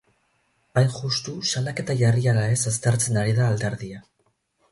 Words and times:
Hain 0.79 0.87
justu, 0.93 1.33
salaketa 1.51 1.97
jarri 2.01 2.25
ala 2.33 2.47
ez 2.55 2.59
aztertzen 2.73 3.21
ari 3.25 3.35
da 3.41 3.51
alderdia. 3.53 4.01